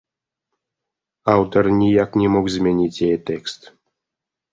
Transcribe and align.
Аўтар 1.33 1.63
ніяк 1.81 2.17
не 2.21 2.27
мог 2.37 2.45
змяніць 2.55 3.01
яе 3.09 3.17
тэкст. 3.29 3.61